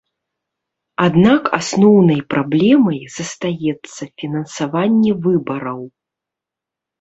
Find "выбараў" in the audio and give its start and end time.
5.27-5.79